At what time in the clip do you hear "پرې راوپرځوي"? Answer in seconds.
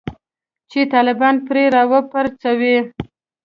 1.47-2.77